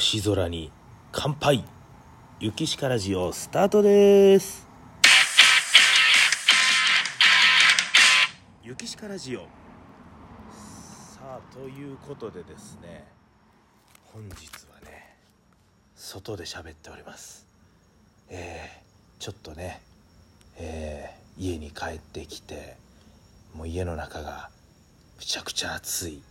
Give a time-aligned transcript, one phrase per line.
[0.00, 0.72] 星空に
[1.12, 1.62] 乾杯。
[2.40, 4.66] 雪しかラジオスタートです。
[8.64, 9.40] 雪しかラジオ。
[9.40, 9.46] さ
[11.22, 13.04] あということでですね。
[14.06, 15.18] 本日はね
[15.94, 17.46] 外で喋っております。
[18.30, 19.82] えー、ちょっとね
[20.56, 22.78] えー、家に帰ってきて
[23.54, 24.48] もう家の中が
[25.18, 26.22] むちゃくちゃ暑い。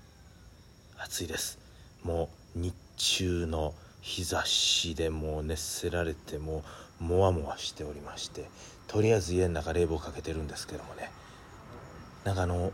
[0.98, 1.60] 暑いです。
[2.02, 6.64] もう日中の日差しでもう熱せられても
[7.02, 8.46] うもわもわしておりまして
[8.88, 11.12] とりあえず家の中冷房かけてるんですけどもね。
[12.24, 12.72] なんかあの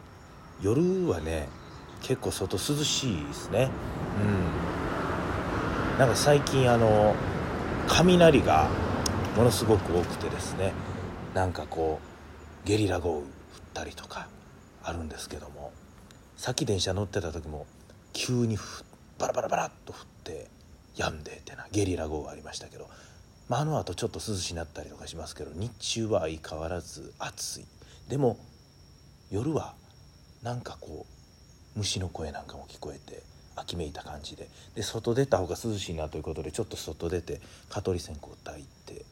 [0.62, 1.48] 夜はね
[2.02, 3.70] 結構外涼しいですね。
[4.22, 6.00] うん。
[6.00, 7.16] なんか最近あの
[7.88, 8.68] 雷が
[9.38, 10.74] ものすごく多くてですね。
[11.34, 12.00] なんかこ
[12.64, 13.26] うゲリラ豪雨降っ
[13.74, 14.28] たりとか
[14.84, 15.72] あるんですけども。
[16.38, 17.66] さっき電車乗ってた時も
[18.12, 18.58] 急に
[19.18, 20.15] バラバラバラっと降って
[20.96, 22.90] 止んでってなゲリラ豪雨ありましたけど、
[23.50, 27.66] まあ、あの後ちょっと涼しになったりとかしますけど日中は相変わらず暑い。
[28.10, 28.38] でも
[29.32, 29.74] 夜は
[30.44, 31.06] なんかこ
[31.76, 33.24] う虫の声なんかも聞こえて
[33.56, 34.48] 秋めいた感じで。
[34.76, 39.06] で外出た方が涼しいなということでちょっと外出て蚊取り線香焚いて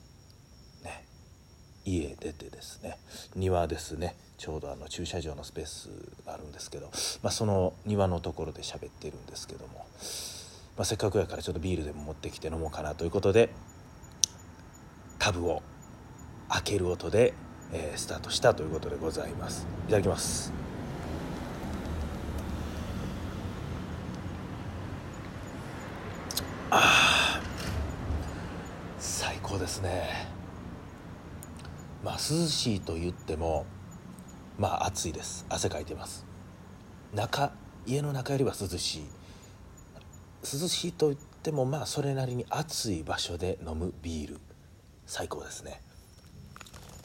[0.83, 1.05] ね
[1.86, 2.98] 家出てですね
[3.36, 4.16] 庭ですね。
[4.38, 5.89] ちょうどあの駐車場のスペース
[6.25, 9.86] があるんですけど、まあ、その庭のところで喋ってるんですけども、
[10.75, 13.49] まあ、せっかくやからちょっとビールでも持ってきて飲もうかなということで
[15.19, 15.61] タブを
[16.49, 17.33] 開ける音で、
[17.71, 19.67] えー、スタートしたということでございます。
[19.88, 20.52] いただきます。
[26.69, 27.39] あ
[28.99, 30.27] 最高ですね。
[32.03, 33.65] まあ涼しいと言っても
[34.58, 35.45] まあ暑いです。
[35.49, 36.25] 汗かいてます。
[37.13, 37.53] 中
[37.85, 39.03] 家の中よりは涼しい。
[40.44, 44.39] 涼しいと言ってもまあそれなりに暑い場所で飲むビール。
[45.05, 45.81] 最高ですね。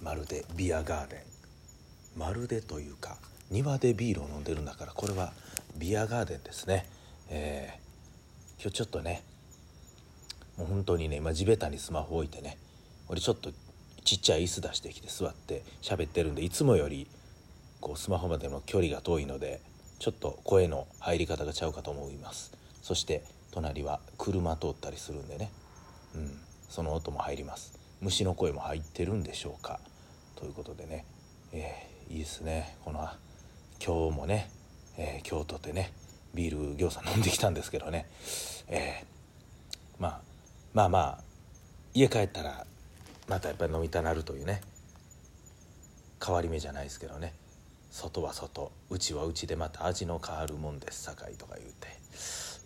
[0.02, 2.18] まるでビアガーデン。
[2.18, 3.16] まるでというか
[3.50, 5.32] 庭でビールを飲んでるんだからこれは
[5.76, 6.86] ビアガーデンですね。
[7.30, 9.22] えー、今日ちょっとね
[10.56, 12.58] もう本当にね今地べたにスマホ置いてね
[13.08, 13.52] 俺ちょっと
[14.04, 17.06] ちっちゃい椅子出してきて座って喋ってるんでいつもより
[17.80, 19.60] こうスマホまでの距離が遠いので
[19.98, 22.57] ちょっと声の入り方がちゃうかと思います。
[22.82, 25.50] そして隣は車通ったりするんでね。
[26.14, 26.38] うん。
[26.68, 27.78] その音も入ります。
[28.00, 29.80] 虫の声も入ってるんでしょうか。
[30.36, 31.04] ということでね、
[31.52, 32.76] えー、いいですね。
[32.84, 33.08] この
[33.84, 34.50] 今日もね、
[34.96, 35.92] えー、京都でね
[36.34, 38.06] ビールぎょうさん飲んできたんですけどね、
[38.68, 40.20] えー、まあ
[40.74, 41.18] まあまあ
[41.94, 42.66] 家帰ったら
[43.28, 44.60] またやっぱり飲みたなるというね。
[46.24, 47.32] 変わり目じゃないですけどね。
[47.90, 48.72] 外は外。
[48.90, 51.88] うちはうちでまた味の変わるもんですさかいとか言うて。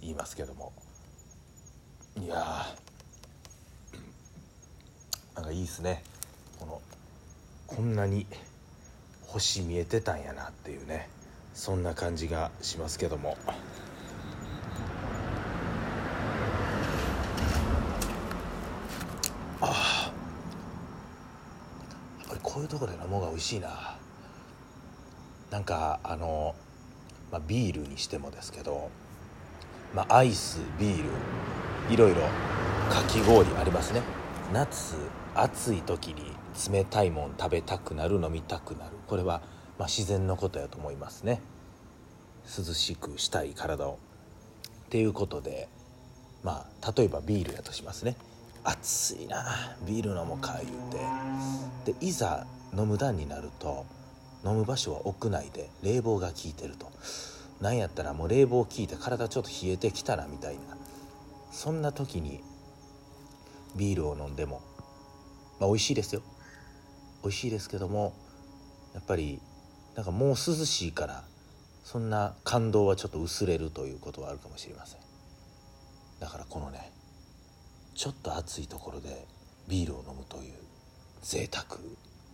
[0.03, 0.73] 言いますけども。
[2.21, 2.83] いやー。
[5.37, 6.03] なんかいいですね。
[6.59, 6.83] この
[7.67, 8.27] こんなに
[9.23, 11.09] 星見えてたんやなっていうね。
[11.55, 13.37] そんな感じがしますけども。
[19.61, 20.13] あ
[22.19, 23.97] やっぱりこういうとこで飲もうが美味しいな。
[25.51, 26.55] なんかあの、
[27.31, 28.91] まあ、ビールにしてもですけど、
[29.95, 31.11] まあ、アイスビール
[31.91, 32.23] いろいろ
[32.89, 34.03] かき氷ありますね。
[34.53, 34.97] 夏
[35.35, 36.33] 暑い時に
[36.71, 38.93] 冷たいもん食べたくなる飲みたくなる。
[39.07, 39.43] これは
[39.79, 41.41] まあ自然のことやと思いますね。
[42.47, 43.99] 涼しくしたい体を。
[44.87, 45.69] っていうことで
[46.43, 48.17] まあ例えばビールやとしますね。
[48.65, 51.93] 暑いなビール飲もうか言うて。
[51.93, 53.85] でいざ飲む段になると
[54.45, 56.91] 飲む場所は屋内で冷房が効いてると。
[57.63, 60.77] なんやったらもう冷房効いて体ちょっと冷えてきたなみたいな。
[61.53, 62.41] そんな時に
[63.77, 64.63] ビールを飲んでも
[65.61, 66.23] まあ美味しいですよ。
[67.23, 68.15] 美味しいですけども
[68.95, 69.41] やっぱり
[69.95, 71.23] なんかもう涼しいから
[71.85, 75.01] そんな感動はちょっと薄れるということはあるかもしれません。
[76.19, 76.91] だからこのね
[77.95, 79.25] ちょっと暑いところで
[79.69, 80.55] ビールを飲むという
[81.23, 81.79] 贅沢。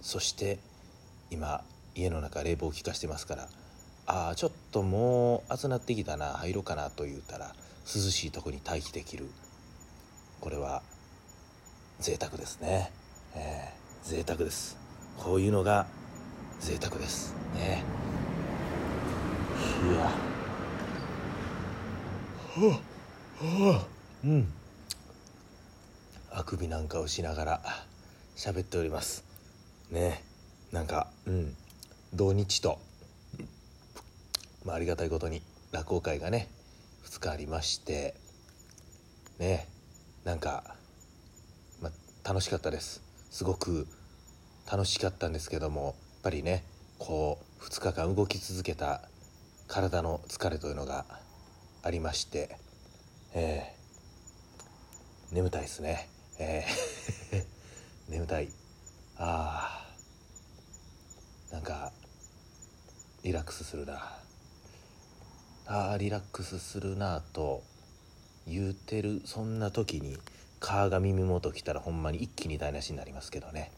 [0.00, 0.58] そして
[1.30, 1.62] 今
[1.94, 3.48] 家の中冷房を効かしてますから
[4.10, 9.28] ああちょっともう暑なってきたな入ろうかなと言うたら涼しいとこに待機できる。
[10.40, 10.82] これは
[12.00, 12.90] 贅沢ですね、
[13.34, 14.78] えー、贅沢です。
[15.18, 15.86] こういうのが
[16.58, 17.34] 贅沢です。
[17.54, 17.84] ね。
[19.84, 20.00] いや。
[22.56, 22.80] は
[23.42, 23.86] あはあ
[24.24, 24.52] うん。
[26.30, 27.60] あくびなんかをしながら
[28.36, 29.22] 喋っております。
[29.90, 30.24] ね。
[30.72, 31.54] なんかうん。
[32.14, 32.78] 土日と、
[34.68, 35.40] まあ、ありがたいことに
[35.72, 36.46] 落語会がね
[37.06, 38.14] 2日ありまして
[39.38, 39.66] ね
[40.24, 40.76] なんか、
[41.80, 43.02] まあ、楽しかったです。
[43.30, 43.86] すごく
[44.70, 46.64] 楽しかったんですけどもやっぱりね
[46.98, 49.08] こう2日間動き続けた
[49.68, 51.06] 体の疲れというのが
[51.82, 52.58] ありまして、
[53.32, 57.44] えー、眠たいですね、えー
[58.12, 58.50] 眠たい。
[59.16, 61.90] あーなんか
[63.22, 64.27] リラックスするな。
[65.70, 67.62] あリラックスするなと
[68.46, 70.16] 言うてるそんな時に
[70.60, 73.70] 蚊が耳元来たらほんまに一気に台無しになりますけどね。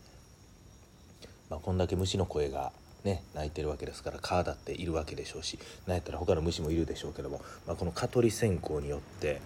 [1.50, 2.70] まあこんだけ虫の声が
[3.02, 5.58] ね鳴いてるわけですから蚊だっているわけでしょうし
[5.88, 9.40] なんやったら他の虫もいるでしょうけども、まあ、この蚊取り線香によって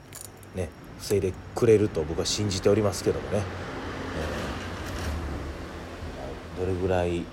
[0.54, 0.68] ね
[0.98, 3.42] 防いでくれると僕は信じておりますけどもね、
[6.58, 7.24] えー、どれぐらい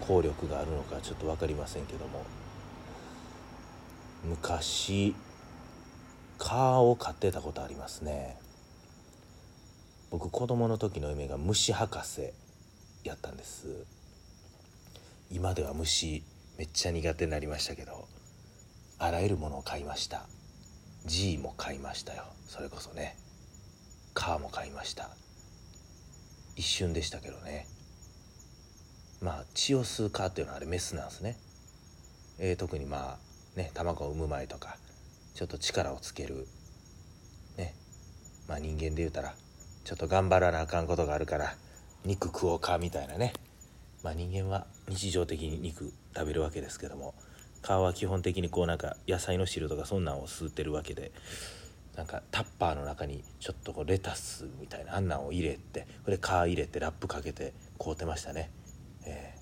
[0.00, 2.24] 効力があるのかちょっと分かりませんけども。
[4.24, 5.14] 昔
[6.38, 8.36] 蚊を飼ってたことありますね。
[10.10, 12.32] 僕子供の時の夢が虫博士
[13.04, 13.84] やったんです。
[15.30, 16.22] 今では虫
[16.56, 18.08] めっちゃ苦手になりましたけど
[18.98, 20.26] あらゆるものを買いました。
[21.06, 22.24] G も買いましたよ。
[22.46, 23.16] それこそね。
[24.14, 25.10] カーも買いました。
[26.56, 27.66] 一瞬でしたけどね。
[29.20, 31.36] まあ血を吸うカーっていうのはあれメスなんですね、
[32.38, 33.27] えー、特にまあ
[33.58, 34.78] ね卵を産む前とか
[35.34, 36.48] ちょっと力をつける。
[37.56, 37.74] ね。
[38.48, 39.34] まあ人間で言うたら
[39.84, 41.54] ちょっと頑張らなあかんことがあるから
[42.04, 43.34] 肉食おうかみたいなね。
[44.02, 47.14] まあ人間は日常的に肉食べるわけですけども
[47.62, 51.12] 皮は基本的にこうなんか野菜の汁とかそんなんを吸ってるわけで
[51.96, 58.50] なんかタッパーの中にちょっとこうレタスみたいなあんなんを入れてこれ皮入れてラップかけて凍ってましたね、
[59.04, 59.34] え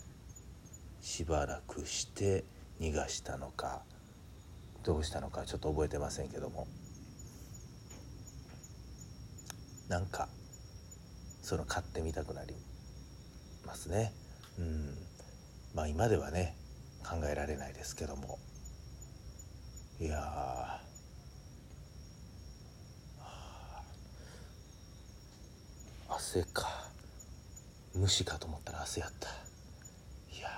[1.02, 2.44] ー、しばらくして
[2.80, 3.82] 逃がしたのか。
[4.86, 6.68] どうしたのかちょっと覚えてませんけども。
[9.88, 10.28] なんか
[11.42, 12.54] その買ってみたくなり
[13.66, 14.12] ますね。
[14.60, 14.94] うん。
[15.74, 16.54] まあ今ではね
[17.04, 18.38] 考えられないですけども。
[19.98, 20.80] いや
[26.08, 26.86] 汗か。
[27.92, 29.28] 虫かと思ったら汗やった。
[30.36, 30.48] いや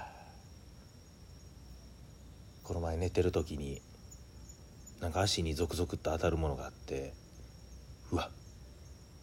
[2.63, 3.81] この前寝てる時に
[5.01, 7.13] なんか足にゾクゾクっと当たるものがあって
[8.11, 8.31] うわ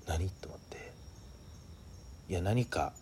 [0.08, 0.30] 何？
[0.30, 0.94] と思って。
[2.30, 2.94] いや何か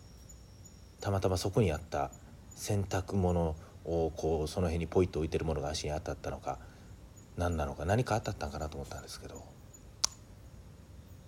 [1.01, 2.11] たまたまそこにあった
[2.55, 3.55] 洗濯物
[3.85, 6.59] をこうその辺にポイッと置いてるものが足に当たったのか
[7.37, 9.43] 何なのか何か当たったんかなと思ったんですけど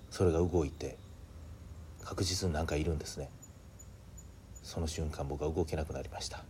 [0.09, 0.97] それが動いて
[2.03, 3.29] 確実に何かいるんですね。
[4.63, 6.43] その瞬間僕は動けなくなりました。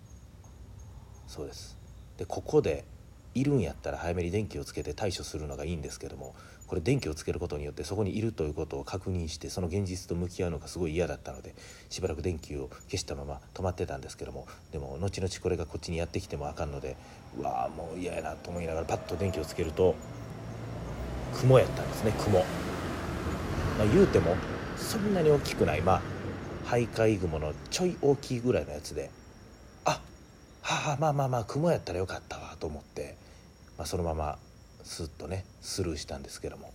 [1.27, 1.77] そうです。
[2.17, 2.85] でここで
[3.35, 6.35] いるんやったら早めに電気をつけて対処するのがいいんですけども
[6.67, 11.53] これ電気をつけることによってそこにいるということを確認してその現実と向き合うのがすごい嫌だったので
[11.89, 16.95] しばらく電気を消したまま止まってたんですけどもでも後々これがこっちにやってきてもあかんので
[17.37, 19.95] うわーもう嫌やなと思いながらパッと電気をつけると
[21.33, 22.45] 雲やったんですね雲、ま
[23.81, 24.35] あ、言うても
[24.77, 26.01] そんなに大きくないまあ
[26.65, 29.11] 徘徊雲のちょい大きいぐらいのやつで
[29.83, 29.99] あ
[30.61, 33.15] はあまあまあまあ雲やったらよかったわと思って
[33.77, 34.37] まあ、そのまま
[34.83, 36.73] スッとねスルーしたんですけども。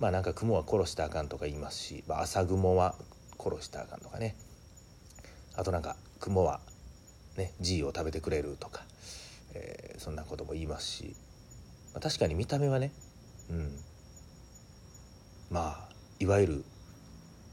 [0.00, 2.94] まあなんか雲は殺したあかんとか言いますし、まあ、朝雲は
[3.38, 4.36] 殺したあかんとかね。
[5.56, 6.60] あとなんか雲は
[7.36, 8.82] ね G を食べてくれるとか、
[9.54, 11.16] えー、そんなことも言いますし、
[11.92, 12.92] まあ、確かに見た目はね
[13.50, 13.78] うん。
[15.50, 16.64] まあいわゆる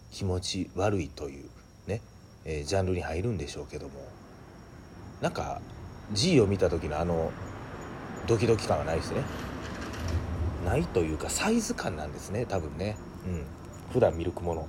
[0.10, 1.50] 気持ち悪いという
[1.88, 2.02] ね、
[2.44, 4.08] えー、ジャンルに入るんでしょうけども。
[5.22, 5.62] なんか
[6.14, 7.32] G を見た時のあの
[8.28, 9.24] ドキドキ感はないですね。
[10.66, 12.46] ないというかサイズ感なんですね。
[12.46, 12.98] 多分ね。
[13.26, 13.46] うん。
[13.94, 14.68] 普段見るもの。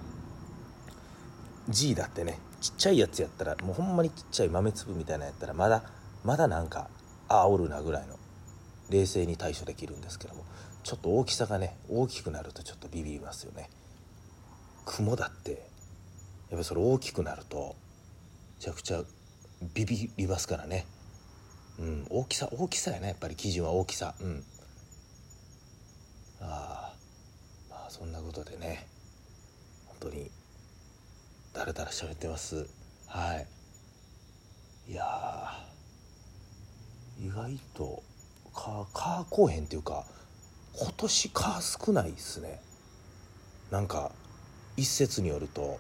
[1.69, 2.39] G だってね。
[2.61, 5.83] ちっちゃいやつやったらもうほんまにちっちゃい豆粒みたいなやったらまだ
[6.25, 6.89] まだなんか
[7.29, 8.17] あおるなぐらいの
[8.91, 10.45] 冷静に対処できるんですけども。
[10.83, 13.71] ちょっと大きさがね大きくなるとちょっとビビりますよね。
[14.85, 15.69] 雲だって
[16.51, 17.77] やっぱそれ大きくなると
[18.59, 19.03] めちゃくちゃ
[19.75, 20.87] ビビりますからね。
[21.79, 24.15] うん、大きさ大きさやねやっぱり基準は大きさ。
[24.21, 24.45] うん。
[26.41, 26.95] ああ
[27.71, 28.87] まあそんなことでね
[29.87, 30.31] 本当に
[31.53, 32.67] だらだら喋ってます。
[33.07, 33.47] はい。
[34.93, 35.05] いや
[37.21, 38.03] 意外と
[38.55, 40.05] カーこうへんっていうか
[40.75, 42.61] 今年カー少ないっすね。
[43.71, 44.13] なんか
[44.77, 45.79] 一説によると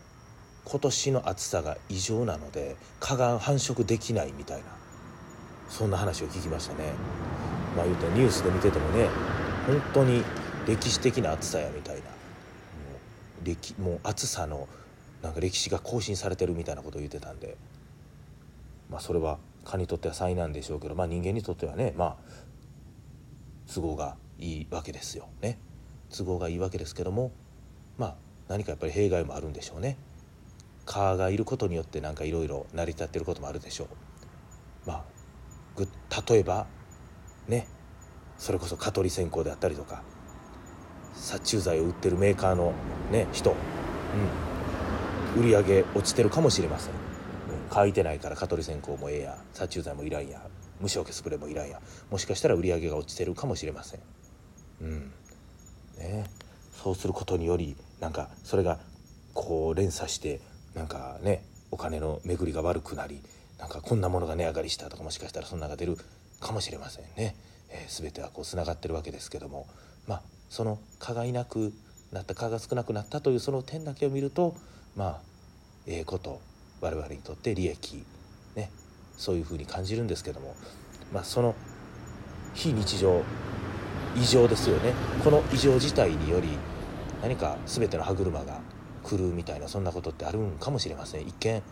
[0.64, 4.81] 今年の暑さが異常なので蚊が繁殖できないみたいな。
[5.72, 6.92] そんな話を聞きましたね。
[7.74, 9.08] まあ言うとニュースで見ててもね
[9.66, 10.22] 本当に
[10.66, 12.02] 歴史的な暑さやみたいな。
[12.02, 12.06] も
[13.42, 14.68] う歴もう暑さの
[15.22, 17.56] なんか歴史が更新されてるみたいなことを言ってたんで。
[18.90, 22.16] まあそれは蚊にとっては災難でしょうけど、まあ、人間にとってはねまあ
[23.72, 25.58] 都合がいいわけですよね。
[26.14, 27.32] 都合がいいわけですけども
[27.96, 28.14] まあ
[28.48, 29.96] 何かやっぱり弊害もあるんでしょうね。
[30.84, 33.88] 蚊がいることによってなんかいろいろ成り立ってることもあるでしょう。
[34.86, 35.11] まあ
[35.78, 36.66] 例えば
[37.48, 37.66] ね
[38.38, 40.02] それこそ蚊取り線香であったりとか
[41.14, 42.72] 殺虫剤を売ってるメーカーの
[43.10, 43.54] ね人、
[45.36, 46.98] うん、売り上げ落ちてるかもしれません、うん、
[47.70, 49.38] 乾いてないから蚊取り線香もええや。
[49.52, 50.40] 殺虫剤もいらんや。
[50.80, 51.80] 虫除けスプレーもいらんや。
[52.10, 54.00] もしかしたら売り上げが落ちてるかもしれません。
[54.80, 55.12] うん。
[55.98, 56.26] ね。
[56.82, 58.80] そうすることによりなんかそれが
[59.34, 60.40] こう連鎖して
[60.74, 63.22] なんかねお金の巡りが悪くなり
[63.62, 65.96] なんかこんなものが値上がりしたとかもしかしたらそんなが出る
[66.40, 67.36] かもしれませんね、
[67.70, 69.66] えー、全てはこうつながってるわけですけども。
[70.08, 71.72] まあその蚊がいなく
[72.10, 74.56] なった蚊が少なくなったというその点だけを見ると
[74.96, 75.20] まあ
[75.86, 76.40] ええこと
[76.80, 78.04] 我々にとって利益
[78.56, 78.70] ね
[79.16, 80.56] そういうふうに感じるんですけども。
[81.12, 81.54] まあその
[82.54, 83.22] 非日常
[84.16, 84.92] 異常ですよね。
[85.22, 86.48] この異常自体により
[87.22, 88.60] 何か全ての歯車が
[89.08, 91.28] 狂うみたいなそんなことってあるんかもしれません。
[91.28, 91.62] 一見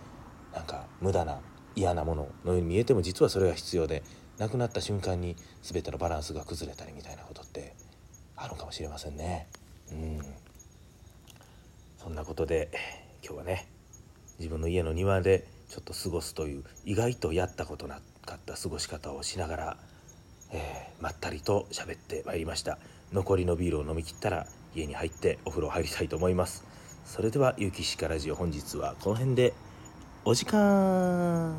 [0.55, 1.41] なんか無駄な
[1.77, 4.03] 嫌なもののように見えても実はそれが必要で
[4.39, 7.75] なくなった瞬間に全てのバランスが崩れたりみたいなことって
[8.37, 9.49] あるかもしれませんね。
[9.93, 10.21] うん。
[11.99, 12.71] そんなことで
[13.23, 13.69] 今日はね
[14.39, 19.77] 自分の家の庭でちょっと過ごすという意外とやったことなかった過ごし方をしながら、
[20.53, 22.79] えー、まったりと喋ってまいりました。
[23.13, 26.65] 残りのビールを飲み切ったら家に入ってお風呂入りたいと思います。
[27.05, 29.53] それではゆきしかラジオ本日はこの辺で。
[30.23, 31.55] お時間。